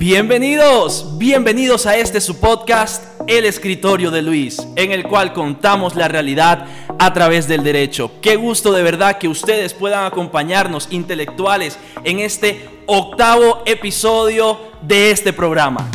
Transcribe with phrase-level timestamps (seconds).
[0.00, 6.08] Bienvenidos, bienvenidos a este su podcast, El Escritorio de Luis, en el cual contamos la
[6.08, 6.64] realidad
[6.98, 8.10] a través del derecho.
[8.22, 15.34] Qué gusto de verdad que ustedes puedan acompañarnos intelectuales en este octavo episodio de este
[15.34, 15.86] programa.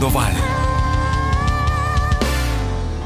[0.00, 0.32] Sandoval.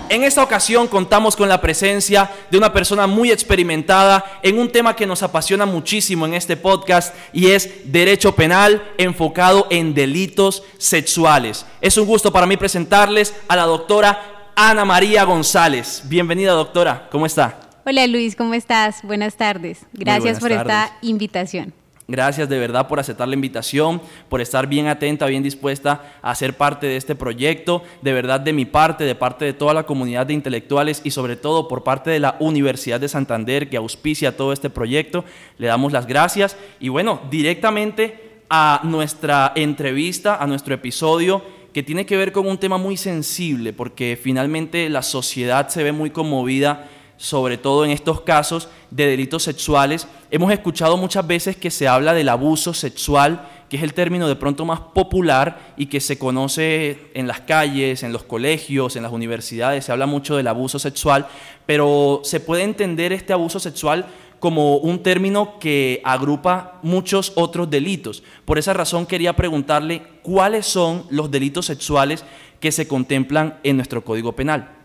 [0.09, 4.95] En esta ocasión contamos con la presencia de una persona muy experimentada en un tema
[4.95, 11.67] que nos apasiona muchísimo en este podcast y es derecho penal enfocado en delitos sexuales.
[11.81, 16.03] Es un gusto para mí presentarles a la doctora Ana María González.
[16.05, 17.59] Bienvenida doctora, ¿cómo está?
[17.85, 19.03] Hola Luis, ¿cómo estás?
[19.03, 19.81] Buenas tardes.
[19.95, 20.91] Gracias buenas por tardes.
[20.93, 21.75] esta invitación.
[22.07, 26.55] Gracias de verdad por aceptar la invitación, por estar bien atenta, bien dispuesta a ser
[26.55, 27.83] parte de este proyecto.
[28.03, 31.37] De verdad, de mi parte, de parte de toda la comunidad de intelectuales y sobre
[31.37, 35.25] todo por parte de la Universidad de Santander que auspicia todo este proyecto,
[35.57, 36.59] le damos las gracias.
[36.79, 42.59] Y bueno, directamente a nuestra entrevista, a nuestro episodio que tiene que ver con un
[42.59, 48.21] tema muy sensible, porque finalmente la sociedad se ve muy conmovida sobre todo en estos
[48.23, 50.07] casos de delitos sexuales.
[50.31, 54.37] Hemos escuchado muchas veces que se habla del abuso sexual, que es el término de
[54.37, 59.13] pronto más popular y que se conoce en las calles, en los colegios, en las
[59.13, 61.27] universidades, se habla mucho del abuso sexual,
[61.67, 64.07] pero se puede entender este abuso sexual
[64.45, 68.23] como un término que agrupa muchos otros delitos.
[68.45, 72.25] Por esa razón quería preguntarle cuáles son los delitos sexuales
[72.61, 74.84] que se contemplan en nuestro Código Penal.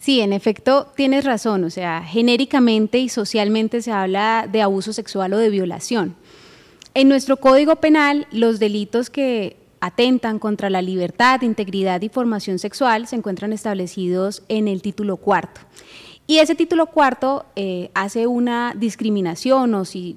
[0.00, 1.62] Sí, en efecto, tienes razón.
[1.64, 6.16] O sea, genéricamente y socialmente se habla de abuso sexual o de violación.
[6.94, 13.06] En nuestro Código Penal, los delitos que atentan contra la libertad, integridad y formación sexual
[13.06, 15.60] se encuentran establecidos en el título cuarto.
[16.26, 20.16] Y ese título cuarto eh, hace una discriminación o si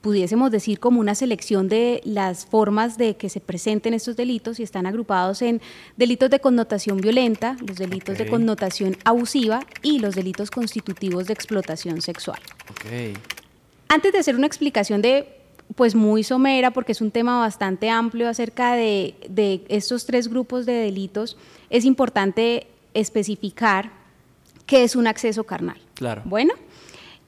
[0.00, 4.62] pudiésemos decir como una selección de las formas de que se presenten estos delitos y
[4.62, 5.60] están agrupados en
[5.96, 12.00] delitos de connotación violenta, los delitos de connotación abusiva y los delitos constitutivos de explotación
[12.00, 12.40] sexual.
[13.88, 15.36] Antes de hacer una explicación de
[15.76, 20.66] pues muy somera, porque es un tema bastante amplio acerca de, de estos tres grupos
[20.66, 21.36] de delitos,
[21.68, 23.92] es importante especificar
[24.66, 25.78] qué es un acceso carnal.
[25.94, 26.22] Claro.
[26.24, 26.54] Bueno,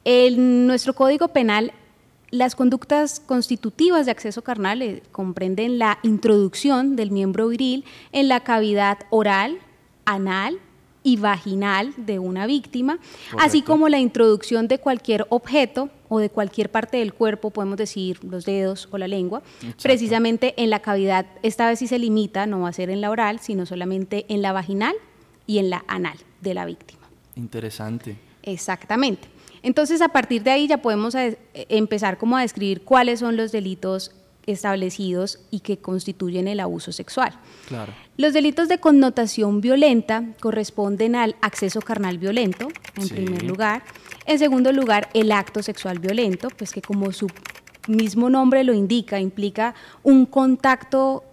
[0.04, 1.72] en nuestro Código Penal,
[2.32, 8.40] las conductas constitutivas de acceso carnal eh, comprenden la introducción del miembro viril en la
[8.40, 9.58] cavidad oral,
[10.06, 10.58] anal
[11.04, 12.98] y vaginal de una víctima,
[13.38, 18.24] así como la introducción de cualquier objeto o de cualquier parte del cuerpo, podemos decir
[18.24, 19.82] los dedos o la lengua, Exacto.
[19.82, 23.10] precisamente en la cavidad, esta vez sí se limita, no va a ser en la
[23.10, 24.94] oral, sino solamente en la vaginal
[25.46, 27.02] y en la anal de la víctima.
[27.36, 28.16] Interesante.
[28.42, 29.28] Exactamente.
[29.62, 33.52] Entonces, a partir de ahí ya podemos eh, empezar como a describir cuáles son los
[33.52, 34.12] delitos
[34.44, 37.32] establecidos y que constituyen el abuso sexual.
[37.68, 37.92] Claro.
[38.16, 43.14] Los delitos de connotación violenta corresponden al acceso carnal violento, en Sí.
[43.14, 43.84] primer lugar.
[44.26, 47.28] En segundo lugar, el acto sexual violento, pues que como su
[47.88, 51.24] mismo nombre lo indica, implica un contacto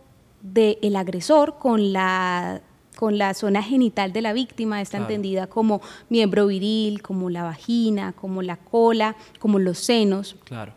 [0.41, 2.61] del agresor con la,
[2.99, 5.05] con la zona genital de la víctima, está Claro.
[5.13, 5.79] entendida como
[6.09, 10.73] miembro viril, como la vagina, como la cola, como los senos Claro.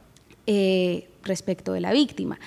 [0.46, 2.38] eh, respecto de la víctima.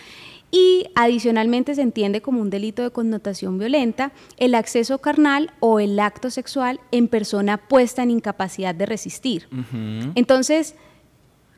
[0.49, 5.99] Y adicionalmente se entiende como un delito de connotación violenta el acceso carnal o el
[5.99, 9.49] acto sexual en persona puesta en incapacidad de resistir.
[10.15, 10.75] Entonces,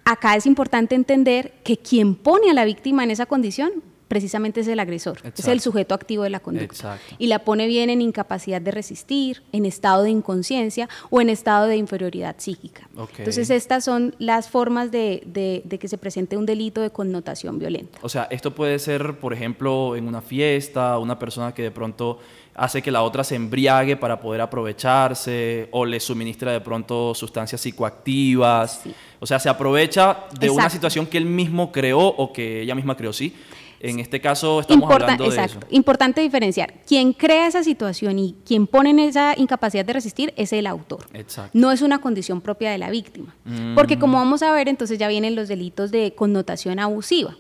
[0.06, 3.72] acá es importante entender que quien pone a la víctima en esa condición
[4.08, 6.66] precisamente es el agresor, es el sujeto activo de la conducta.
[6.74, 7.16] Exacto.
[7.18, 11.68] Y la pone bien en incapacidad de resistir, en estado de inconsciencia o en estado
[11.68, 12.88] de inferioridad psíquica.
[13.18, 17.60] Entonces, estas son las formas de, de- de que se presente un delito de connotación
[17.60, 18.00] violenta.
[18.02, 22.20] O sea, esto puede ser, por ejemplo, en una fiesta, una persona que de pronto
[22.56, 27.62] hace que la otra se embriague para poder aprovecharse o le suministra de pronto sustancias
[27.62, 28.82] psicoactivas.
[28.84, 28.94] Sí.
[29.20, 32.96] O sea, se aprovecha de una situación que él mismo creó o que ella misma
[32.96, 33.36] creó, ¿sí?
[33.80, 35.60] En este caso estamos Importa- hablando de exacto.
[35.66, 35.76] eso.
[35.76, 36.74] Importante diferenciar.
[36.88, 41.06] Quien crea esa situación y quien pone en esa incapacidad de resistir es el autor.
[41.14, 41.52] Exacto.
[41.54, 43.36] No es una condición propia de la víctima.
[43.46, 43.76] Mm.
[43.76, 47.36] Porque como vamos a ver, entonces ya vienen los delitos de connotación abusiva.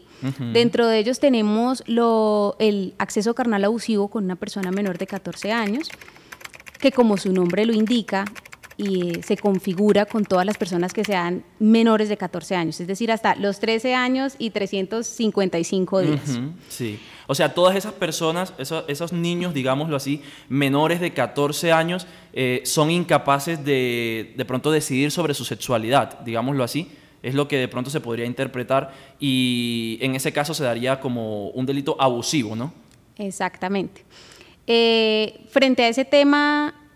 [0.52, 5.52] Dentro de ellos tenemos lo- el acceso carnal abusivo con una persona menor de 14
[5.52, 5.90] años,
[6.80, 8.26] que como su nombre lo indica,
[8.78, 13.12] y se configura con todas las personas que sean menores de 14 años, es decir,
[13.12, 16.40] hasta los 13 años y 355 días.
[16.70, 17.00] sí.
[17.30, 22.90] O sea, todas esas personas, esos, niños, digámoslo así, menores de 14 años, eh, son
[22.90, 26.90] incapaces de de pronto decidir sobre su sexualidad, digámoslo así.
[27.24, 31.50] Es lo que de pronto se podría interpretar y en ese caso se daría como
[31.50, 32.74] un delito abusivo, ¿no?
[33.18, 34.06] Exactamente.
[34.68, 36.87] Eh, frente a ese tema,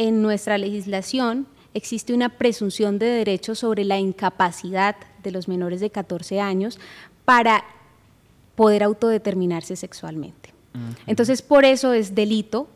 [0.00, 5.90] en nuestra legislación existe una presunción de derecho sobre la incapacidad de los menores de
[5.90, 6.80] 14 años
[7.26, 7.62] para
[8.56, 10.54] poder autodeterminarse sexualmente.
[11.06, 12.66] Entonces, por eso es delito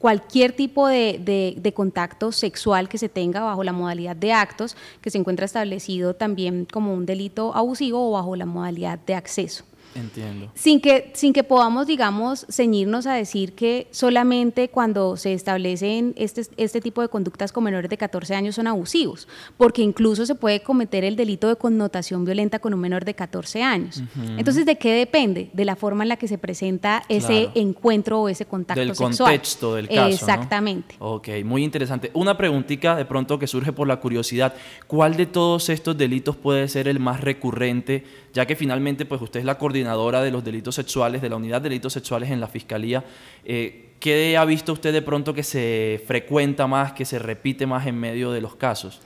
[0.00, 5.10] cualquier tipo de, de, contacto sexual que se tenga bajo la modalidad de actos, que
[5.10, 9.64] se encuentra establecido también como un delito abusivo o bajo la modalidad de acceso.
[9.94, 10.50] Entiendo.
[10.54, 16.42] Sin que, sin que podamos, digamos, ceñirnos a decir que solamente cuando se establecen este,
[16.56, 20.60] este tipo de conductas con menores de 14 años son abusivos, porque incluso se puede
[20.60, 24.02] cometer el delito de connotación violenta con un menor de 14 años.
[24.36, 25.50] Entonces, ¿de qué depende?
[25.52, 29.10] De la forma en la que se presenta ese encuentro o ese contacto del sexual.
[29.10, 30.08] Del contexto del caso.
[30.08, 30.94] Exactamente.
[30.98, 32.10] Ok, muy interesante.
[32.14, 34.54] Una preguntita de pronto que surge por la curiosidad.
[34.86, 38.04] ¿Cuál de todos estos delitos puede ser el más recurrente?
[38.38, 41.60] Ya que finalmente, pues usted es la coordinadora de los delitos sexuales, de la unidad
[41.60, 43.02] de delitos sexuales en la Fiscalía.
[43.44, 47.88] Eh, ¿Qué ha visto usted de pronto que se frecuenta más, que se repite más
[47.88, 49.00] en medio de los casos?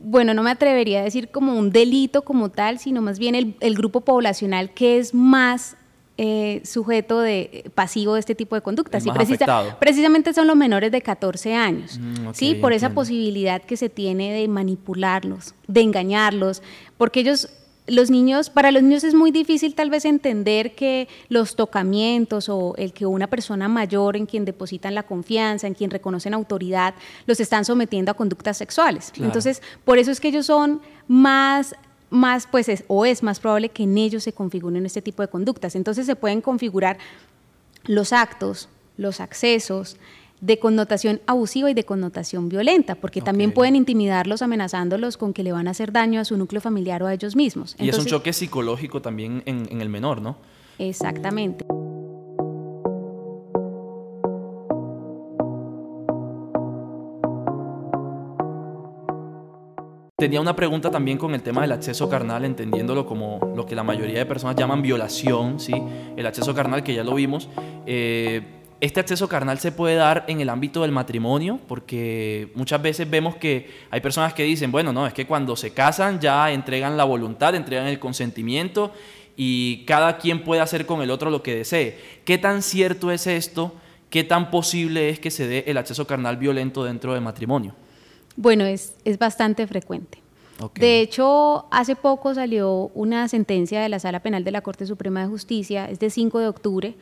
[0.00, 3.74] Bueno, no me atrevería a decir como un delito como tal, sino más bien el,
[3.76, 5.76] grupo poblacional que es más
[6.18, 9.06] eh, sujeto de pasivo de este tipo de conductas.
[9.06, 9.10] y
[9.78, 12.56] precisamente son los menores de 14 años, mm, ¿sí?
[12.56, 16.64] por esa posibilidad que se tiene de manipularlos, de engañarlos,
[16.98, 17.48] porque ellos
[17.86, 22.74] los niños, para los niños es muy difícil tal vez entender que los tocamientos o
[22.76, 26.94] el que una persona mayor en quien depositan la confianza, en quien reconocen autoridad,
[27.26, 29.12] los están sometiendo a conductas sexuales.
[29.18, 31.74] Entonces, por eso es que ellos son más
[32.08, 35.28] más pues es, o es más probable que en ellos se configuren este tipo de
[35.28, 35.74] conductas.
[35.74, 36.98] Entonces se pueden configurar
[37.84, 39.96] los actos, los accesos,
[40.40, 45.52] de connotación abusiva y de connotación violenta, porque también pueden intimidarlos amenazándolos con que le
[45.52, 47.76] van a hacer daño a su núcleo familiar o a ellos mismos.
[47.78, 50.36] y es un choque psicológico también en, el menor, ¿no?
[50.78, 51.64] Exactamente.
[60.18, 63.82] Tenía una pregunta también con el tema del acceso carnal, entendiéndolo como lo que la
[63.82, 65.74] mayoría de personas llaman violación, ¿sí?
[66.16, 67.50] El acceso carnal, que ya lo vimos.
[67.84, 73.08] Eh, este acceso carnal se puede dar en el ámbito del matrimonio, porque muchas veces
[73.08, 76.96] vemos que hay personas que dicen, bueno, no, es que cuando se casan ya entregan
[76.96, 78.92] la voluntad, entregan el consentimiento
[79.36, 81.98] y cada quien puede hacer con el otro lo que desee.
[82.24, 83.72] ¿Qué tan cierto es esto?
[84.10, 87.74] ¿Qué tan posible es que se dé el acceso carnal violento dentro del matrimonio?
[88.36, 90.18] Bueno, es, es bastante frecuente.
[90.74, 95.20] De hecho, hace poco salió una sentencia de la Sala Penal de la Corte Suprema
[95.20, 96.94] de Justicia, es de 5 de octubre,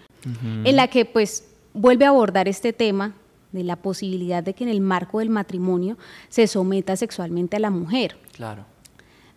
[0.65, 1.44] en la que pues
[1.75, 3.15] vuelve a abordar este tema
[3.53, 5.99] de la posibilidad de que en el marco del matrimonio
[6.29, 8.17] se someta sexualmente a la mujer.
[8.32, 8.65] Claro.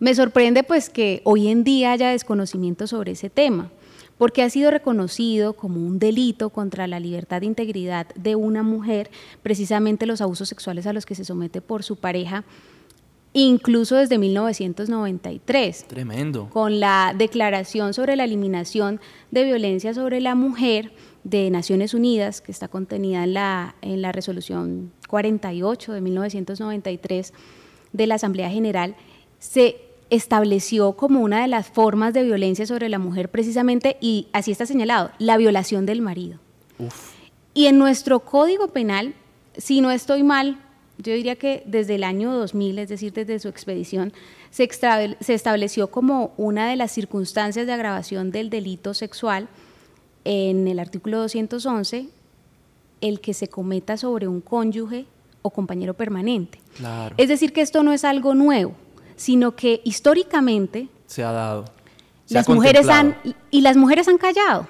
[0.00, 3.70] Me sorprende pues que hoy en día haya desconocimiento sobre ese tema,
[4.16, 9.10] porque ha sido reconocido como un delito contra la libertad e integridad de una mujer,
[9.42, 12.44] precisamente los abusos sexuales a los que se somete por su pareja,
[13.46, 15.84] incluso desde 1993.
[15.86, 16.48] Tremendo.
[16.50, 19.00] Con la Declaración sobre la Eliminación
[19.30, 20.92] de Violencia sobre la Mujer,
[21.24, 27.32] de Naciones Unidas, que está contenida en la, en la resolución 48 de 1993
[27.92, 28.96] de la Asamblea General,
[29.38, 29.76] se
[30.10, 34.64] estableció como una de las formas de violencia sobre la mujer precisamente, y así está
[34.64, 36.38] señalado, la violación del marido.
[37.52, 39.14] Y en nuestro Código Penal,
[39.56, 40.58] si no estoy mal,
[40.98, 44.12] yo diría que desde el año 2000, es decir, desde su expedición,
[44.50, 44.68] se,
[45.20, 49.48] se estableció como una de las circunstancias de agravación del delito sexual
[50.24, 52.08] en el artículo 211
[53.00, 55.06] el que se cometa sobre un cónyuge
[55.42, 56.60] o compañero permanente.
[57.16, 58.74] Es decir, que esto no es algo nuevo,
[59.16, 61.66] sino que históricamente se ha dado.
[62.28, 63.16] las mujeres han
[63.50, 64.66] y las mujeres han callado.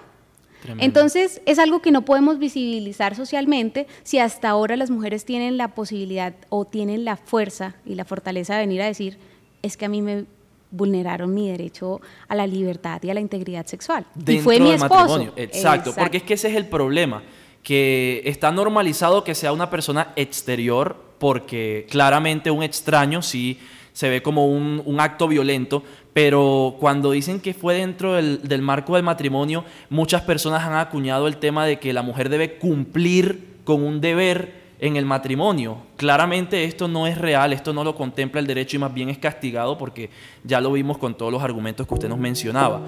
[0.79, 5.69] Entonces, es algo que no podemos visibilizar socialmente si hasta ahora las mujeres tienen la
[5.75, 9.19] posibilidad o tienen la fuerza y la fortaleza de venir a decir,
[9.63, 10.25] es que a mí me
[10.71, 14.05] vulneraron mi derecho a la libertad y a la integridad sexual.
[14.27, 14.95] y fue mi esposo.
[14.95, 15.33] Matrimonio.
[15.37, 17.23] Exacto, porque es que ese es el problema,
[17.63, 23.59] que está normalizado que sea una persona exterior, porque claramente un extraño sí
[23.93, 25.83] se ve como un, acto violento,
[26.21, 31.37] pero cuando dicen que fue dentro del, marco del matrimonio, muchas personas han acuñado el
[31.37, 35.77] tema de que la mujer debe cumplir con un deber en el matrimonio.
[35.95, 39.19] Claramente esto no es real, esto no lo contempla el derecho y más bien es
[39.19, 40.11] castigado porque
[40.43, 42.83] ya lo vimos con todos los argumentos que usted nos mencionaba.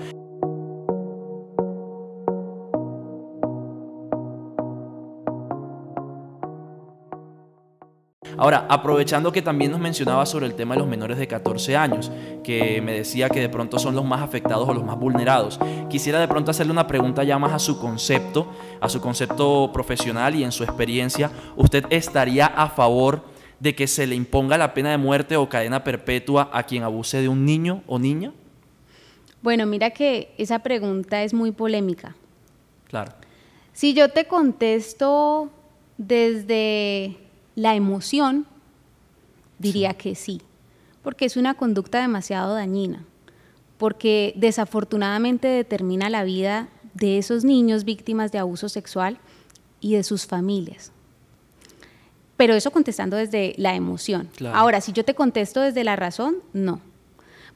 [8.40, 12.10] Ahora, aprovechando que también nos mencionaba sobre el tema de los menores de 14 años,
[12.42, 16.18] que me decía que de pronto son los más afectados o los más vulnerados, quisiera
[16.18, 20.42] de pronto hacerle una pregunta ya más a su concepto, a su concepto profesional y
[20.42, 21.30] en su experiencia.
[21.54, 23.24] ¿Usted estaría a favor
[23.58, 27.20] de que se le imponga la pena de muerte o cadena perpetua a quien abuse
[27.20, 28.32] de un niño o niña?
[29.42, 32.16] Bueno, mira que esa pregunta es muy polémica.
[32.88, 33.12] Claro.
[33.74, 35.50] Si yo te contesto
[35.98, 37.18] desde
[37.60, 38.46] la emoción,
[39.58, 40.40] diría que sí,
[41.02, 43.04] porque es una conducta demasiado dañina,
[43.76, 49.18] porque desafortunadamente determina la vida de esos niños víctimas de abuso sexual
[49.78, 50.90] y de sus familias.
[52.38, 54.30] Pero eso contestando desde la emoción.
[54.54, 56.80] Ahora, si yo te contesto desde la razón, no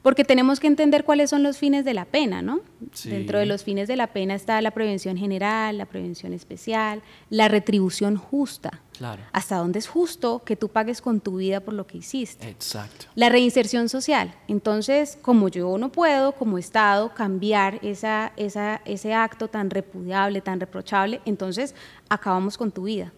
[0.04, 2.61] porque tenemos que entender cuáles son los fines de la pena, ¿no?
[3.04, 7.49] Dentro de los fines de la pena está la prevención general, la prevención especial, la
[7.49, 8.82] retribución justa.
[8.99, 9.23] Claro.
[9.32, 12.50] Hasta dónde es justo que tú pagues con tu vida por lo que hiciste.
[12.50, 13.06] Exacto.
[13.14, 14.34] La reinserción social.
[14.46, 20.61] Entonces, como yo no puedo, como Estado, cambiar esa, esa, ese acto tan repudiable, tan
[20.61, 21.75] reprochable, entonces
[22.11, 23.11] acabamos con tu vida.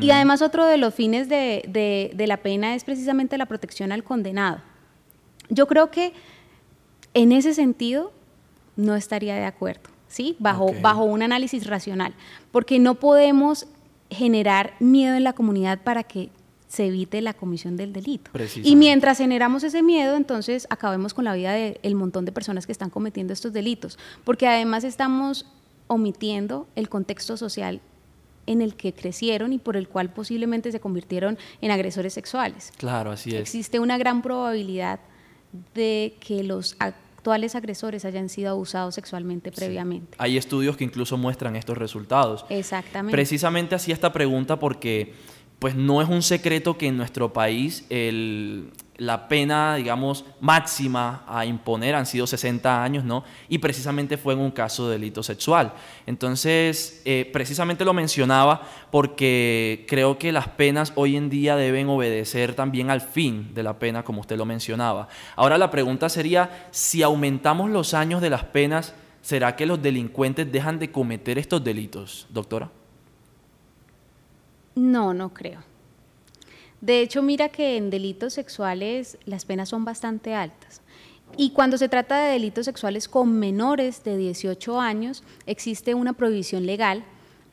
[0.00, 3.90] Y además otro de los fines de, de, de la pena es precisamente la protección
[3.90, 4.60] al condenado.
[5.48, 6.12] Yo creo que
[7.14, 8.12] en ese sentido
[8.76, 10.36] no estaría de acuerdo, ¿sí?
[10.38, 12.14] Bajo, bajo un análisis racional,
[12.50, 13.66] porque no podemos
[14.10, 16.30] generar miedo en la comunidad para que
[16.68, 18.30] se evite la comisión del delito.
[18.62, 22.72] Y mientras generamos ese miedo, entonces acabemos con la vida del montón de personas que
[22.72, 25.44] están cometiendo estos delitos, porque además estamos
[25.86, 27.82] omitiendo el contexto social
[28.46, 32.72] en el que crecieron y por el cual posiblemente se convirtieron en agresores sexuales.
[32.78, 33.42] Claro, así es.
[33.42, 35.00] Existe una gran probabilidad
[35.74, 40.16] de que los actuales agresores hayan sido abusados sexualmente previamente.
[40.18, 42.44] Hay estudios que incluso muestran estos resultados.
[42.48, 43.12] Exactamente.
[43.12, 45.14] Precisamente hacía esta pregunta porque
[45.58, 51.44] pues no es un secreto que en nuestro país el, la pena, digamos, máxima a
[51.44, 53.24] imponer han sido 60 años, ¿no?
[53.48, 55.72] Y precisamente fue en un caso de delito sexual.
[56.06, 62.54] Entonces, eh, precisamente lo mencionaba porque creo que las penas hoy en día deben obedecer
[62.54, 65.08] también al fin de la pena, como usted lo mencionaba.
[65.34, 70.52] Ahora la pregunta sería, si aumentamos los años de las penas, ¿será que los delincuentes
[70.52, 72.70] dejan de cometer estos delitos, doctora?
[74.76, 75.71] No, no creo.
[76.82, 80.82] De hecho, mira que en delitos sexuales las penas son bastante altas.
[81.36, 86.66] Y cuando se trata de delitos sexuales con menores de 18 años, existe una prohibición
[86.66, 87.04] legal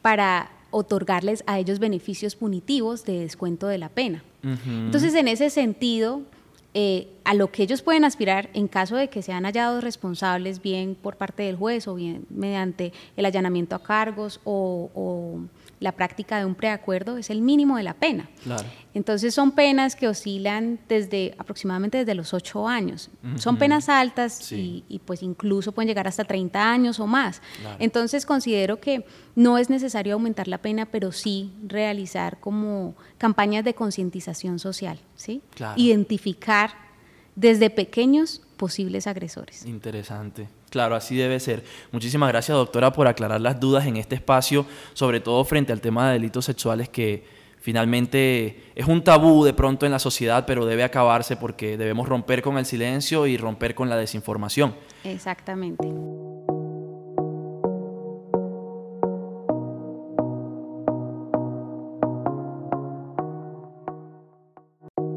[0.02, 4.24] para otorgarles a ellos beneficios punitivos de descuento de la pena.
[4.44, 6.24] Entonces, en ese sentido,
[6.74, 10.96] eh, a lo que ellos pueden aspirar en caso de que sean hallados responsables, bien
[10.96, 15.40] por parte del juez o bien mediante el allanamiento a cargos o
[15.80, 18.30] la práctica de un preacuerdo es el mínimo de la pena.
[18.94, 23.10] Entonces son penas que oscilan desde aproximadamente desde los 8 años.
[23.36, 27.42] Son penas altas y, pues incluso pueden llegar hasta 30 años o más.
[27.80, 29.06] Entonces considero que
[29.36, 35.42] no es necesario aumentar la pena, pero sí realizar como campañas de concientización social, ¿sí?
[35.78, 36.72] Identificar
[37.36, 39.66] desde pequeños posibles agresores.
[39.66, 40.50] Interesante.
[40.70, 41.64] Claro, así debe ser.
[41.92, 46.08] Muchísimas gracias, doctora, por aclarar las dudas en este espacio, sobre todo frente al tema
[46.08, 47.24] de delitos sexuales que
[47.60, 52.42] finalmente es un tabú de pronto en la sociedad, pero debe acabarse porque debemos romper
[52.42, 54.76] con el silencio y romper con la desinformación.
[55.04, 55.88] Exactamente.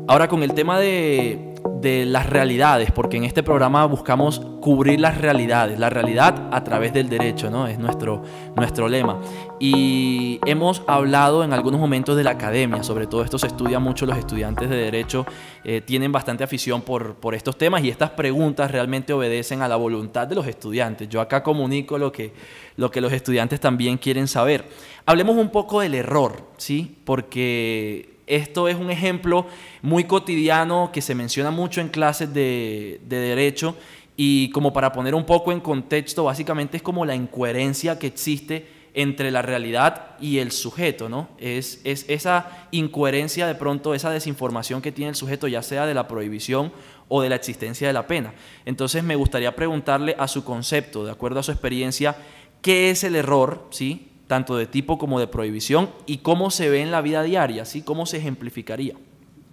[0.08, 5.78] Ahora con el tema de las realidades, porque en este programa buscamos cubrir las realidades,
[5.78, 7.66] la realidad a través del derecho, ¿no?
[7.66, 8.22] Es nuestro,
[8.54, 9.20] nuestro lema.
[9.58, 14.06] Y hemos hablado en algunos momentos de la academia, sobre todo esto se estudia mucho,
[14.06, 15.26] los estudiantes de derecho
[15.64, 19.76] eh, tienen bastante afición por, por estos temas y estas preguntas realmente obedecen a la
[19.76, 21.08] voluntad de los estudiantes.
[21.08, 22.32] Yo acá comunico lo que,
[22.76, 24.68] lo que los estudiantes también quieren saber.
[25.06, 26.98] Hablemos un poco del error, ¿sí?
[27.04, 29.46] Porque esto es un ejemplo
[29.82, 33.76] muy cotidiano que se menciona mucho en clases de, derecho
[34.16, 38.66] y como para poner un poco en contexto, básicamente es como la incoherencia que existe
[38.94, 41.28] entre la realidad y el sujeto, ¿no?
[41.38, 45.94] Es, es, esa incoherencia de pronto, esa desinformación que tiene el sujeto, ya sea de
[45.94, 46.72] la prohibición
[47.08, 48.34] o de la existencia de la pena.
[48.66, 52.16] Entonces me gustaría preguntarle a su concepto, de acuerdo a su experiencia,
[52.60, 54.11] ¿qué es el error, ¿sí?
[54.26, 57.82] Tanto de tipo como de prohibición, y cómo se ve en la vida diaria, ¿sí?
[57.82, 58.94] ¿Cómo se ejemplificaría?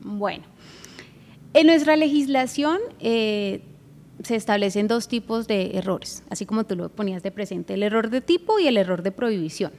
[0.02, 0.46] Bueno,
[1.54, 3.62] en nuestra legislación eh,
[4.24, 8.10] se establecen dos tipos de errores, así como tú lo ponías de presente, el error
[8.10, 9.72] de tipo y el error de prohibición.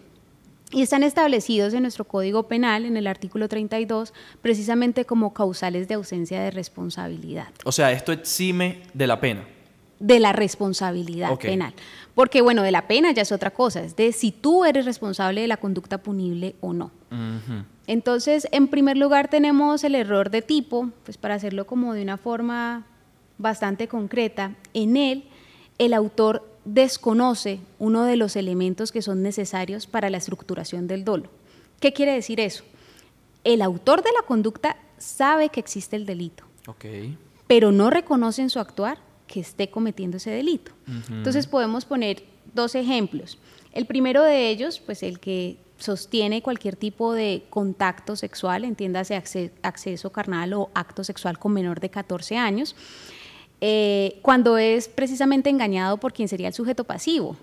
[0.72, 5.94] Y están establecidos en nuestro Código Penal, en el artículo 32, precisamente como causales de
[5.94, 7.48] ausencia de responsabilidad.
[7.64, 9.44] O sea, esto exime de la pena.
[10.00, 11.74] De la responsabilidad penal.
[12.14, 15.42] Porque, bueno, de la pena ya es otra cosa, es de si tú eres responsable
[15.42, 16.90] de la conducta punible o no.
[17.86, 22.16] Entonces, en primer lugar tenemos el error de tipo, pues para hacerlo como de una
[22.16, 22.86] forma
[23.36, 25.24] bastante concreta, en él
[25.78, 31.28] el autor desconoce uno de los elementos que son necesarios para la estructuración del dolo.
[31.78, 32.64] ¿Qué quiere decir eso?
[33.44, 36.44] El autor de la conducta sabe que existe el delito,
[37.46, 38.98] pero no reconoce en su actuar
[39.30, 40.72] que esté cometiendo ese delito.
[41.08, 43.38] Entonces podemos poner dos ejemplos.
[43.72, 50.10] El primero de ellos, pues el que sostiene cualquier tipo de contacto sexual, entiéndase acceso
[50.10, 52.74] carnal o acto sexual con menor de 14 años,
[53.60, 57.36] eh, cuando es precisamente engañado por quien sería el sujeto pasivo.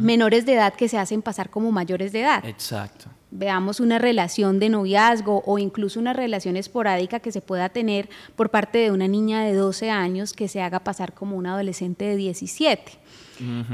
[0.00, 2.44] Menores de edad que se hacen pasar como mayores de edad.
[2.44, 3.06] Exacto.
[3.30, 8.50] Veamos una relación de noviazgo o incluso una relación esporádica que se pueda tener por
[8.50, 12.16] parte de una niña de 12 años que se haga pasar como un adolescente de
[12.16, 12.92] 17.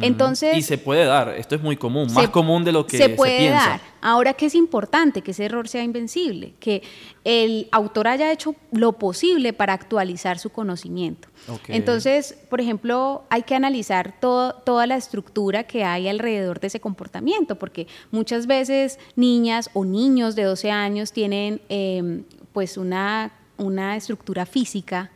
[0.00, 3.08] Entonces, y se puede dar, esto es muy común, más común de lo que se,
[3.10, 3.68] puede piensa.
[3.68, 3.80] dar.
[4.00, 6.82] Ahora que es importante que ese error sea invencible, que
[7.24, 11.28] el autor haya hecho lo posible para actualizar su conocimiento.
[11.68, 17.56] Entonces, por ejemplo, hay que analizar toda la estructura que hay alrededor de ese comportamiento,
[17.56, 24.46] porque muchas veces niñas o niños de 12 años tienen em, pues una, una estructura
[24.46, 25.10] física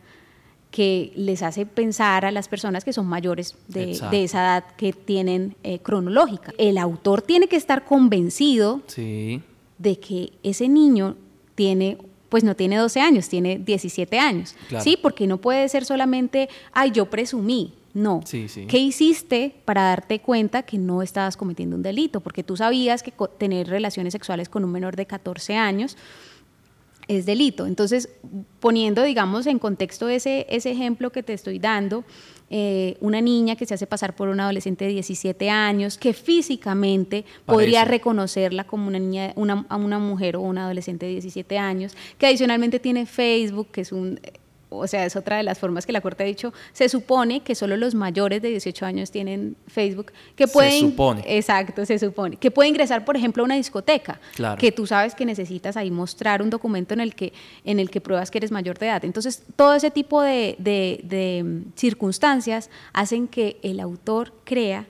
[0.77, 5.55] que les hace pensar a las personas que son mayores de, esa edad que tienen
[5.63, 6.53] eh, cronológica.
[6.59, 11.15] El autor tiene que estar convencido de que ese niño
[11.55, 11.97] tiene,
[12.29, 14.99] pues no tiene 12 años, tiene 17 años, ¿sí?
[15.01, 18.21] Porque no puede ser solamente, ay, yo presumí, no.
[18.67, 22.19] ¿Qué hiciste para darte cuenta que no estabas cometiendo un delito?
[22.19, 25.97] Porque tú sabías que tener relaciones sexuales con un menor de 14 años
[27.07, 27.65] es delito.
[27.65, 28.09] Entonces,
[28.59, 32.03] poniendo, digamos, en contexto ese, ese ejemplo que te estoy dando,
[32.49, 37.25] eh, una niña que se hace pasar por un adolescente de 17 años, que físicamente
[37.45, 42.25] podría reconocerla como una niña, una, una mujer o un adolescente de 17 años, que
[42.25, 44.19] adicionalmente tiene Facebook, que es un
[44.69, 47.55] o sea, es otra de las formas que la Corte ha dicho, se supone que
[47.55, 50.71] solo los mayores de 18 años tienen Facebook, que pueden...
[50.71, 51.23] Se supone.
[51.25, 52.37] Exacto, se supone.
[52.37, 54.19] Que puede ingresar, por ejemplo, a una discoteca,
[54.57, 58.01] que tú sabes que necesitas ahí mostrar un documento en el que, en el que
[58.01, 59.05] pruebas que eres mayor de edad.
[59.05, 64.85] Entonces, todo ese tipo de, de mm, circunstancias hacen que el autor crea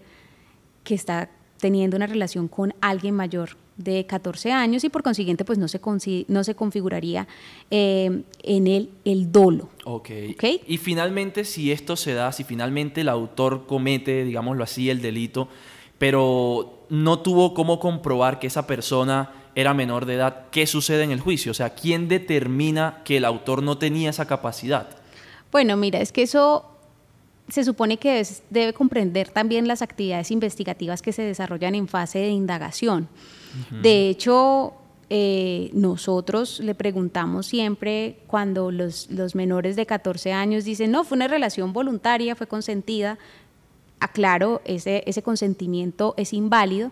[0.84, 5.58] que está teniendo una relación con alguien mayor de 14 años y por consiguiente pues
[5.58, 5.80] no se,
[6.28, 7.28] no se configuraría
[7.70, 9.70] eh, en él el dolo.
[9.86, 10.10] ok.
[10.68, 15.48] Y finalmente si esto se da, si finalmente el autor comete, digámoslo así, el delito,
[15.98, 21.12] pero no tuvo cómo comprobar que esa persona era menor de edad, ¿qué sucede en
[21.12, 21.52] el juicio?
[21.52, 24.88] O sea, ¿quién determina que el autor no tenía esa capacidad?
[25.52, 26.66] Bueno, mira, es que eso
[27.50, 32.30] se supone que debe comprender también las actividades investigativas que se desarrollan en fase de
[32.30, 33.08] indagación.
[33.82, 34.74] De hecho,
[35.10, 41.28] eh, nosotros le preguntamos siempre cuando los, menores de 14 años dicen, no, fue una
[41.28, 43.18] relación voluntaria, fue consentida,
[44.00, 46.92] aclaro, ese, ese consentimiento es inválido.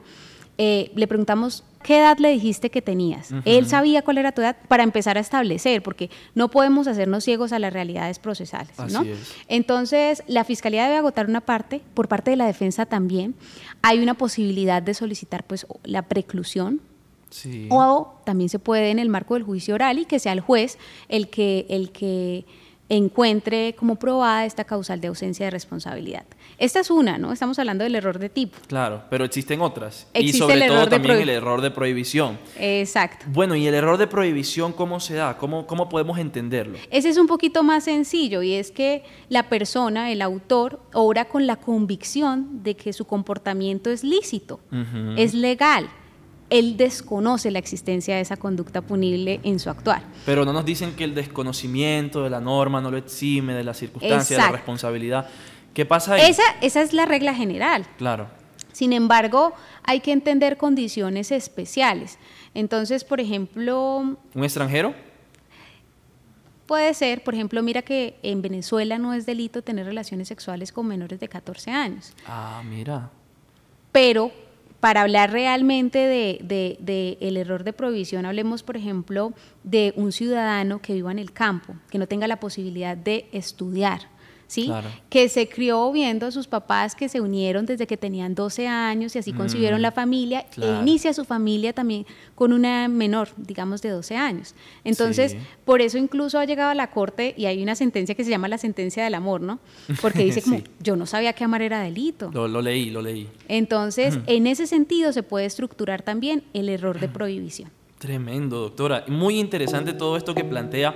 [0.58, 3.32] Eh, le preguntamos, ¿qué edad le dijiste que tenías?
[3.44, 7.52] Él sabía cuál era tu edad para empezar a establecer, porque no podemos hacernos ciegos
[7.52, 8.78] a las realidades procesales.
[8.92, 9.06] ¿no?
[9.48, 13.36] Entonces, la Fiscalía debe agotar una parte, por parte de la defensa también.
[13.82, 16.82] Hay una posibilidad de solicitar pues, la preclusión,
[17.70, 20.78] O también se puede en el marco del juicio oral y que sea el juez
[21.10, 22.46] el que, el que
[22.90, 26.26] encuentre como probada esta causal de ausencia de responsabilidad.
[26.58, 27.32] Esta es una, ¿no?
[27.34, 28.58] Estamos hablando del error de tipo.
[28.68, 30.08] Claro, pero existen otras.
[30.14, 32.38] y sobre todo también el error de prohibición.
[32.58, 33.26] Exacto.
[33.30, 35.38] Bueno, ¿y el error de prohibición cómo se da?
[35.38, 36.78] ¿Cómo, cómo podemos entenderlo?
[36.92, 41.48] Ese es un poquito más sencillo y es que la persona, el autor, obra con
[41.48, 44.60] la convicción de que su comportamiento es lícito,
[45.18, 45.90] es legal
[46.50, 50.04] él desconoce la existencia de esa conducta punible en su actuar.
[50.26, 53.74] Pero no nos dicen que el desconocimiento de la norma no lo exime de la
[53.74, 55.28] circunstancia, de la responsabilidad.
[55.74, 56.30] ¿Qué pasa ahí?
[56.30, 57.86] Esa, esa es la regla general.
[57.98, 58.28] Claro.
[58.72, 59.54] Sin embargo,
[59.84, 62.18] hay que entender condiciones especiales.
[62.54, 64.18] Entonces, por ejemplo...
[64.34, 64.94] ¿Un extranjero?
[66.66, 70.88] Puede ser, por ejemplo, mira que en Venezuela no es delito tener relaciones sexuales con
[70.88, 72.14] menores de 14 años.
[72.26, 73.12] Ah, mira.
[73.92, 74.32] Pero
[74.86, 80.12] para hablar realmente de, de, de, el error de prohibición, hablemos, por ejemplo, de un
[80.12, 84.02] ciudadano que viva en el campo, que no tenga la posibilidad de estudiar
[84.48, 84.72] ¿sí?
[85.10, 89.16] Que se crió viendo a sus papás que se unieron desde que tenían 12 años
[89.16, 92.06] y así concibieron la familia e inicia su familia también
[92.36, 94.56] con una menor, digamos de 12 años.
[94.84, 98.30] Entonces, por eso incluso ha llegado a la corte y hay una sentencia que se
[98.30, 99.60] llama la sentencia del amor, ¿no?
[100.02, 102.32] Porque dice como, yo no sabía que amar era delito.
[102.32, 103.28] Lo, leí, lo leí.
[103.48, 107.72] Entonces, en ese sentido se puede estructurar también el error de prohibición.
[108.00, 109.06] Tremendo, doctora.
[109.08, 110.96] Muy interesante todo esto que plantea.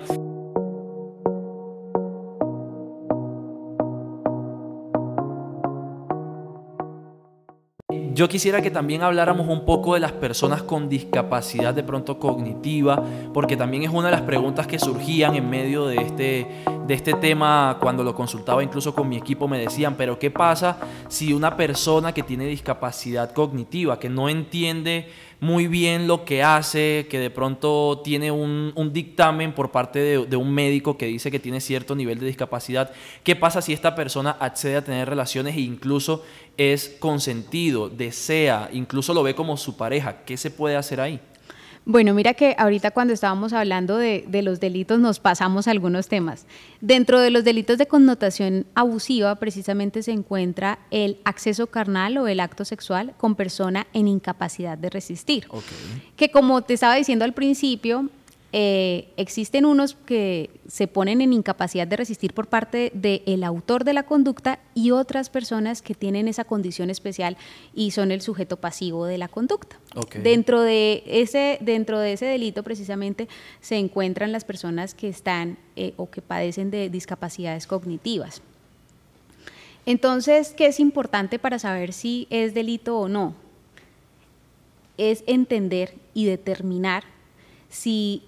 [8.20, 13.02] Yo quisiera que también habláramos un poco de las personas con discapacidad de pronto cognitiva,
[13.34, 16.46] porque también es una de las preguntas que surgían en medio de este,
[16.86, 20.76] de este tema cuando lo consultaba incluso con mi equipo me decían, pero ¿qué pasa
[21.08, 25.08] si una persona que tiene discapacidad cognitiva, que no entiende
[25.40, 30.36] muy bien lo que hace, que de pronto tiene un, dictamen por parte de, de,
[30.36, 32.92] un médico que dice que tiene cierto nivel de discapacidad.
[33.24, 36.24] ¿Qué pasa si esta persona accede a tener relaciones e incluso
[36.58, 40.24] es consentido, desea, incluso lo ve como su pareja?
[40.26, 41.22] ¿Qué se puede hacer ahí?
[41.90, 46.46] Bueno, mira que ahorita cuando estábamos hablando de, los delitos nos pasamos algunos temas.
[46.82, 52.42] Dentro de los delitos de connotación abusiva precisamente se encuentra el acceso carnal o el
[52.42, 55.48] acto sexual con persona en incapacidad de resistir.
[56.16, 58.08] Que como te estaba diciendo al principio,
[58.52, 63.94] eh, existen unos que se ponen en incapacidad de resistir por parte del autor de
[63.94, 67.38] la conducta y otras personas que tienen esa condición especial
[67.76, 69.80] y son el sujeto pasivo de la conducta.
[70.24, 73.28] Dentro, de ese, dentro de ese delito precisamente
[73.62, 78.42] se encuentran las personas que están eh, o que padecen de discapacidades cognitivas.
[79.86, 83.36] Entonces, ¿qué es importante para saber si es delito o no?
[84.98, 87.04] Es entender y determinar
[87.70, 88.24] si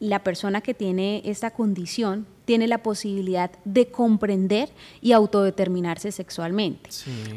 [0.00, 6.90] la persona que tiene esta condición tiene la posibilidad de comprender y autodeterminarse sexualmente.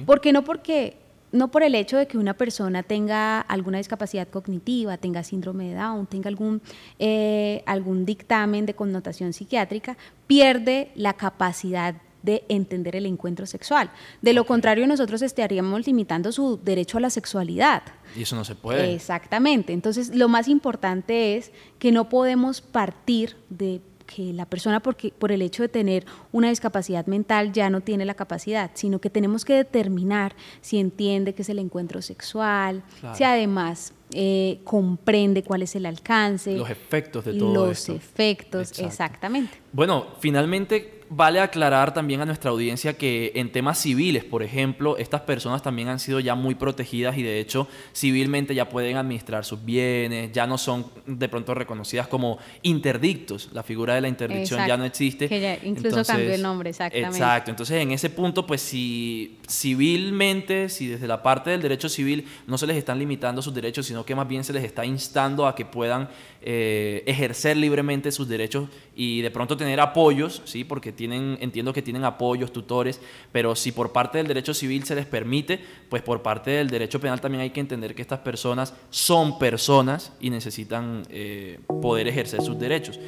[0.06, 0.98] Porque no porque
[1.32, 5.76] no por el hecho de que una persona tenga alguna discapacidad cognitiva, tenga síndrome de
[5.76, 6.62] Down, tenga algún,
[7.00, 9.98] eh, algún dictamen de connotación psiquiátrica,
[10.28, 13.92] pierde la capacidad de entender el encuentro sexual.
[14.22, 17.84] De lo contrario, nosotros estaríamos limitando su derecho a la sexualidad.
[18.16, 18.94] Y eso no se puede.
[18.94, 19.74] Exactamente.
[19.74, 23.82] Entonces, lo más importante es que no podemos partir de
[24.14, 28.06] que la persona porque, por el hecho de tener una discapacidad mental ya no tiene
[28.06, 33.24] la capacidad, sino que tenemos que determinar si entiende qué es el encuentro sexual, si
[33.24, 36.58] además eh, comprende cuál es el alcance.
[36.58, 39.58] Los efectos de todo Los efectos, exactamente.
[39.72, 45.20] Bueno, finalmente vale aclarar también a nuestra audiencia que en temas civiles, por ejemplo, estas
[45.22, 49.64] personas también han sido ya muy protegidas y de hecho civilmente ya pueden administrar sus
[49.64, 53.50] bienes, ya no son de pronto reconocidas como interdictos.
[53.52, 55.28] La figura de la interdicción ya no existe.
[55.28, 57.18] Que ya incluso cambió el nombre, exactamente.
[57.18, 57.52] Exacto.
[57.52, 62.58] Entonces, en ese punto, pues si civilmente, si desde la parte del derecho civil no
[62.58, 65.56] se les están limitando sus derechos, sino que más bien se les está instando a
[65.56, 66.08] que puedan
[66.42, 70.64] eh, ejercer libremente sus derechos y de pronto tener apoyos, ¿sí?
[70.64, 73.00] porque tienen, entiendo que tienen apoyos, tutores,
[73.32, 77.00] pero si por parte del derecho civil se les permite, pues por parte del derecho
[77.00, 82.42] penal también hay que entender que estas personas son personas y necesitan eh, poder ejercer
[82.42, 83.00] sus derechos.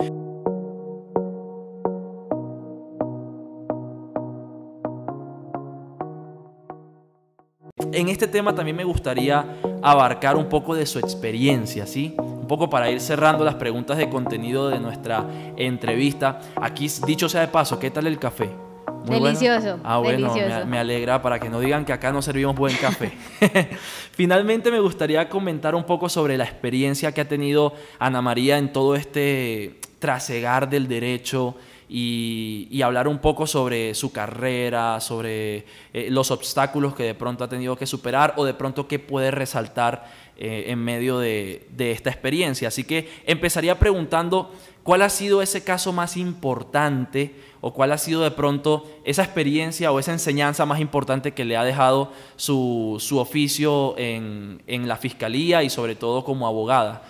[7.91, 9.46] En este tema también me gustaría
[9.82, 12.15] abarcar un poco de su experiencia, ¿sí?
[12.43, 15.25] Un poco para ir cerrando las preguntas de contenido de nuestra
[15.56, 16.41] entrevista.
[16.62, 18.49] Aquí, dicho sea de paso, ¿qué tal el café?
[19.06, 19.79] delicioso.
[19.82, 23.13] Ah, bueno, Me, alegra para que no digan que acá no servimos buen café.
[24.12, 28.73] Finalmente me gustaría comentar un poco sobre la experiencia que ha tenido Ana María en
[28.73, 31.56] todo este trasegar del derecho
[31.95, 37.47] y, hablar un poco sobre su carrera, sobre eh, los obstáculos que de pronto ha
[37.47, 40.06] tenido que superar o de pronto qué puede resaltar
[40.38, 42.67] eh, en medio de, esta experiencia.
[42.67, 44.52] Así que empezaría preguntando
[44.84, 49.91] cuál ha sido ese caso más importante o cuál ha sido de pronto esa experiencia
[49.91, 55.63] o esa enseñanza más importante que le ha dejado su, oficio en, en la fiscalía
[55.63, 57.04] y sobre todo como abogada.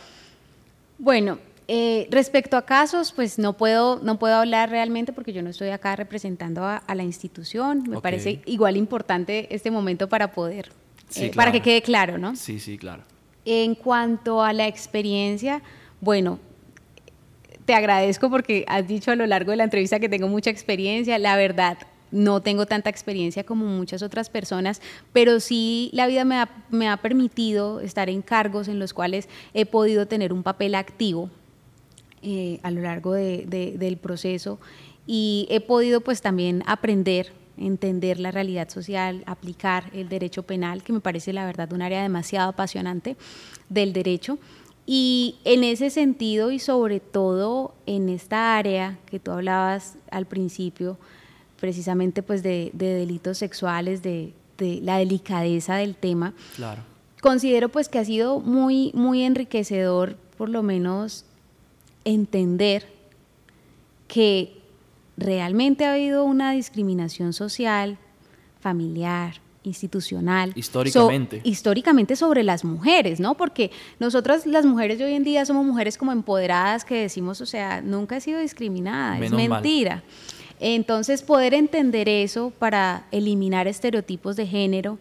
[0.98, 5.50] Bueno, eh, respecto a casos, pues no puedo, no puedo hablar realmente porque yo no
[5.50, 7.84] estoy acá representando a, la institución.
[7.88, 10.72] Me parece igual importante este momento para poder,
[11.16, 12.36] eh, para que quede claro, ¿no?
[12.36, 13.04] Sí, sí, claro.
[13.46, 15.62] En cuanto a la experiencia,
[16.02, 16.40] bueno,
[17.66, 21.18] te agradezco porque has dicho a lo largo de la entrevista que tengo mucha experiencia.
[21.18, 21.78] La verdad,
[22.12, 26.88] no tengo tanta experiencia como muchas otras personas, pero sí la vida me ha, me
[26.88, 31.30] ha permitido estar en cargos en los cuales he podido tener un papel activo
[32.22, 33.46] eh, a lo largo de,
[33.78, 34.60] del proceso
[35.08, 40.94] y he podido pues también aprender entender la realidad social, aplicar el derecho penal, que
[40.94, 43.16] me parece la verdad un área demasiado apasionante
[43.70, 44.38] del derecho.
[44.86, 50.98] Y en ese sentido y sobre todo en esta área que tú hablabas al principio,
[51.60, 54.34] precisamente pues de, delitos sexuales, de,
[54.82, 56.82] la delicadeza del tema, claro.
[57.22, 61.26] considero pues que ha sido muy, muy enriquecedor por lo menos
[62.06, 62.88] entender
[64.08, 64.63] que
[65.18, 67.98] realmente ha habido una discriminación social,
[68.60, 70.52] familiar, institucional.
[70.56, 71.42] Históricamente.
[71.44, 73.36] históricamente sobre las mujeres, ¿no?
[73.36, 77.46] Porque nosotras las mujeres de hoy en día somos mujeres como empoderadas que decimos, o
[77.46, 80.04] sea, nunca he sido discriminada, es mentira.
[80.60, 84.98] Entonces, poder entender eso para eliminar estereotipos de género,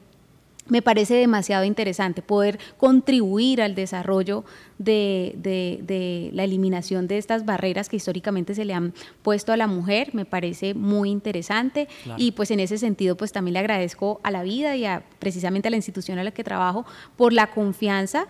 [0.68, 4.44] me parece demasiado interesante poder contribuir al desarrollo
[4.78, 10.14] de, la eliminación de estas barreras que históricamente se le han puesto a la mujer,
[10.14, 11.88] me parece muy interesante.
[12.16, 15.68] Y pues en ese sentido pues también le agradezco a la vida y a, precisamente
[15.68, 18.28] a la institución a la que trabajo por la confianza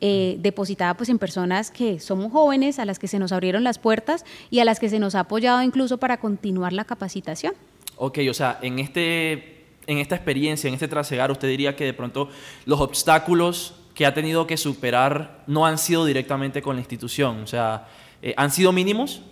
[0.00, 3.78] eh, depositada pues en personas que somos jóvenes, a las que se nos abrieron las
[3.78, 7.54] puertas y a las que se nos ha apoyado incluso para continuar la capacitación.
[7.96, 9.51] Ok, o sea, en este
[9.86, 12.28] en esta experiencia, en este trasegar, usted diría que de pronto
[12.66, 17.42] los obstáculos que ha tenido que superar no han sido directamente con la institución?
[17.42, 17.86] O sea,
[18.22, 19.22] eh, ¿han sido mínimos?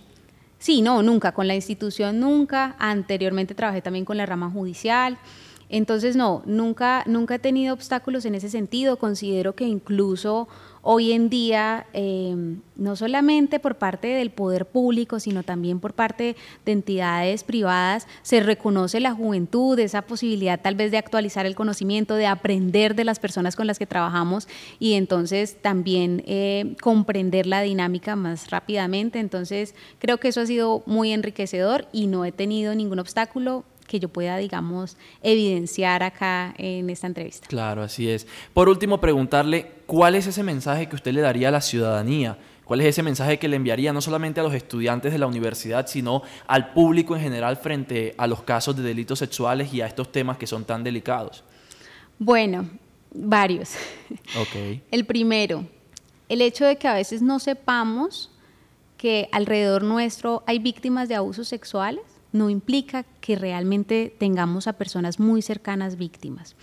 [0.59, 1.31] Sí, no, nunca.
[1.31, 2.75] Con la institución nunca.
[2.77, 5.17] Anteriormente trabajé también con la rama judicial.
[5.73, 8.97] Entonces, no, nunca, nunca he tenido obstáculos en ese sentido.
[8.97, 10.49] Considero que incluso
[10.81, 16.35] hoy en día, em, no solamente por parte del poder público, sino también por parte
[16.65, 22.15] de entidades privadas, se reconoce la juventud, esa posibilidad tal vez de actualizar el conocimiento,
[22.15, 27.61] de aprender de las personas con las que trabajamos y entonces también eh, comprender la
[27.61, 29.19] dinámica más rápidamente.
[29.19, 33.99] Entonces, creo que eso ha sido muy enriquecedor y no he tenido ningún obstáculo que
[33.99, 37.45] yo pueda, digamos, evidenciar acá en esta entrevista.
[37.49, 38.25] Claro, así es.
[38.53, 42.37] Por último, preguntarle, ¿cuál es ese mensaje que usted le daría a la ciudadanía?
[42.63, 45.87] ¿Cuál es ese mensaje que le enviaría no solamente a los estudiantes de la universidad,
[45.87, 50.09] sino al público en general frente a los casos de delitos sexuales y a estos
[50.09, 51.43] temas que son tan delicados?
[52.17, 52.69] Bueno,
[53.13, 53.71] varios.
[54.47, 54.81] Okay.
[54.91, 55.65] El primero,
[56.29, 58.31] el hecho de que a veces no sepamos
[58.95, 65.19] que alrededor nuestro hay víctimas de abusos sexuales no implica que realmente tengamos a personas
[65.19, 66.55] muy cercanas víctimas.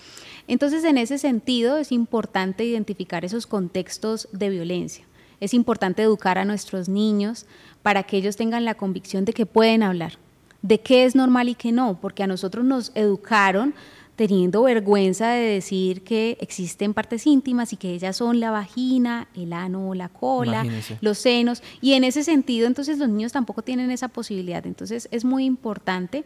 [0.47, 5.05] Entonces, en ese sentido, es importante identificar esos contextos de violencia.
[5.41, 7.47] Es importante educar a nuestros niños
[7.83, 10.19] para que ellos tengan la convicción de que pueden hablar,
[10.63, 13.75] de qué es normal y qué no, porque a nosotros nos educaron
[14.19, 19.53] teniendo vergüenza de decir que existen partes íntimas y que ellas son la vagina, el
[19.53, 20.67] ano, la cola,
[21.01, 21.63] los senos.
[21.81, 24.67] Y en ese sentido, entonces los niños tampoco tienen esa posibilidad.
[24.67, 26.25] Entonces es muy importante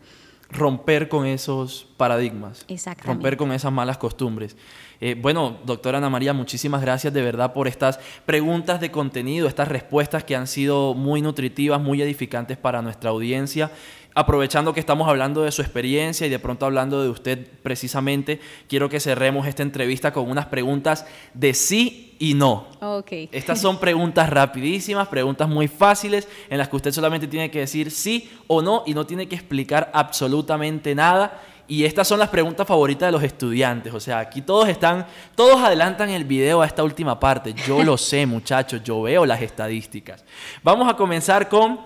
[0.48, 3.12] romper con esos paradigmas, Exactamente.
[3.12, 4.56] romper con esas malas costumbres.
[5.00, 9.68] Eh, bueno, doctora Ana María, muchísimas gracias de verdad por estas preguntas de contenido, estas
[9.68, 13.70] respuestas que han sido muy nutritivas, muy edificantes para nuestra audiencia
[14.14, 18.88] aprovechando que estamos hablando de su experiencia y de pronto hablando de usted precisamente, quiero
[18.88, 22.66] que cerremos esta entrevista con unas preguntas de sí y no.
[22.80, 23.28] Okay.
[23.32, 27.90] Estas son preguntas rapidísimas, preguntas muy fáciles en las que usted solamente tiene que decir
[27.90, 31.40] sí o no y no tiene que explicar absolutamente nada.
[31.68, 33.94] Y estas son las preguntas favoritas de los estudiantes.
[33.94, 37.54] O sea, aquí todos están, todos adelantan el video a esta última parte.
[37.66, 40.24] Yo lo sé, muchachos, yo veo las estadísticas.
[40.62, 41.80] Vamos a comenzar con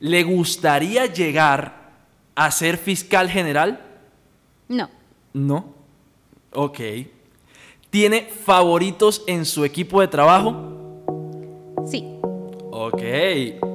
[0.00, 1.90] ¿Le gustaría llegar
[2.34, 3.80] a ser fiscal general?
[4.68, 4.90] No.
[5.32, 5.64] No.
[6.52, 6.80] Ok.
[7.90, 10.54] ¿Tiene favoritos en su equipo de trabajo?
[11.86, 12.04] Sí.
[12.70, 13.02] Ok.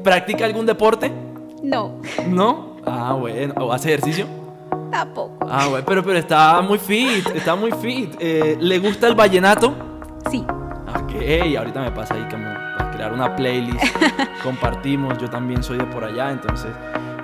[0.04, 1.12] ¿Practica algún deporte?
[1.64, 2.02] No.
[2.28, 2.78] ¿No?
[2.86, 3.54] Ah, bueno.
[3.58, 4.28] ¿O hace ejercicio?
[4.92, 5.48] Tampoco.
[5.50, 8.14] Ah, bueno, pero, pero está muy fit, está muy fit.
[8.20, 9.74] Eh, ¿Le gusta el vallenato?
[10.30, 10.44] Sí.
[10.44, 13.84] Ok, ahorita me pasa ahí para crear una playlist.
[14.44, 16.72] Compartimos, yo también soy de por allá, entonces.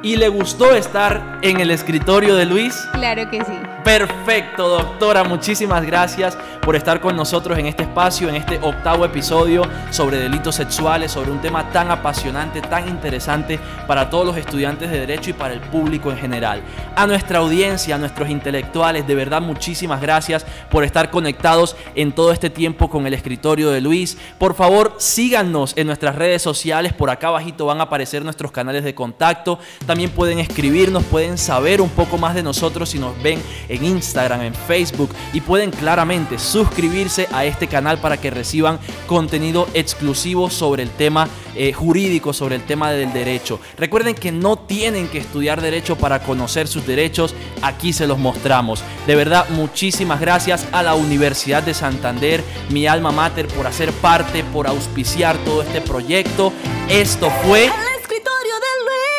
[0.07, 2.87] ¿Y le gustó estar en el escritorio de Luis?
[2.93, 3.51] Claro que sí.
[3.83, 5.25] Perfecto, doctora.
[5.25, 10.55] Muchísimas gracias por estar con nosotros en este espacio, en este octavo episodio sobre delitos
[10.55, 15.33] sexuales, sobre un tema tan apasionante, tan interesante para todos los estudiantes de Derecho y
[15.33, 16.61] para el público en general.
[16.95, 22.31] A nuestra audiencia, a nuestros intelectuales, de verdad muchísimas gracias por estar conectados en todo
[22.31, 24.17] este tiempo con el escritorio de Luis.
[24.37, 26.93] Por favor, síganos en nuestras redes sociales.
[26.93, 29.59] Por acá abajito van a aparecer nuestros canales de contacto.
[29.85, 33.83] También también pueden escribirnos, pueden saber un poco más de nosotros si nos ven en
[33.83, 40.51] Instagram, en Facebook y pueden claramente suscribirse a este canal para que reciban contenido exclusivo
[40.51, 43.59] sobre el tema eh, jurídico, sobre el tema del derecho.
[43.75, 47.33] Recuerden que no tienen que estudiar derecho para conocer sus derechos,
[47.63, 48.83] aquí se los mostramos.
[49.07, 54.43] De verdad, muchísimas gracias a la Universidad de Santander, mi alma mater, por hacer parte,
[54.43, 56.53] por auspiciar todo este proyecto.
[56.87, 57.65] Esto fue...
[57.65, 59.16] El escritorio de Luis.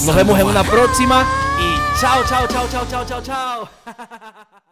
[0.00, 1.24] Nos vemos en una próxima
[1.60, 3.68] y chao, chao, chao, chao, chao, chao, chao.